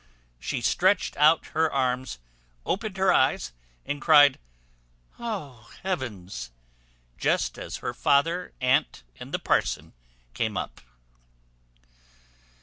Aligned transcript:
She 0.39 0.61
stretched 0.61 1.15
out 1.17 1.45
her 1.53 1.71
arms, 1.71 2.17
opened 2.65 2.97
her 2.97 3.13
eyes, 3.13 3.53
and 3.85 4.01
cried, 4.01 4.39
"Oh! 5.19 5.69
heavens!" 5.83 6.49
just 7.19 7.59
as 7.59 7.77
her 7.85 7.93
father, 7.93 8.51
aunt, 8.59 9.03
and 9.19 9.31
the 9.31 9.37
parson 9.37 9.93
came 10.33 10.57
up. 10.57 10.81